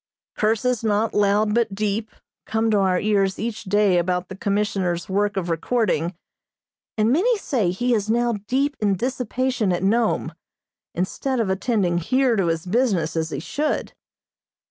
[0.35, 2.09] "Curses not loud but deep"
[2.47, 6.15] come to our ears each day about the Commissioner's work of recording,
[6.97, 10.33] and many say he is now deep in dissipation at Nome,
[10.95, 13.93] instead of attending here to his business as he should.